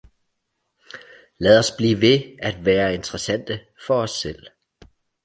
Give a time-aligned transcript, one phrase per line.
[1.37, 4.47] lad os blive ved at være interessante for os selv!